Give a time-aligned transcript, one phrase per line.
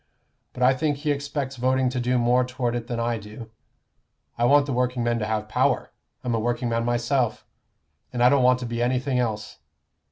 [0.53, 3.51] But I think he expects voting to do more toward it than I do.
[4.35, 5.91] I want the workingmen to have power.
[6.23, 7.45] I'm a workingman myself,
[8.11, 9.59] and I don't want to be anything else.